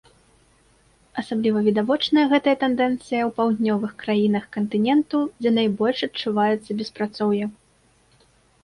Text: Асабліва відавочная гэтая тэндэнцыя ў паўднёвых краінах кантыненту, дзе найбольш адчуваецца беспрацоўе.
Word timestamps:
Асабліва 1.21 1.59
відавочная 1.67 2.23
гэтая 2.31 2.55
тэндэнцыя 2.63 3.21
ў 3.27 3.29
паўднёвых 3.41 3.91
краінах 4.05 4.43
кантыненту, 4.59 5.19
дзе 5.39 5.51
найбольш 5.61 5.99
адчуваецца 6.11 6.71
беспрацоўе. 6.83 7.45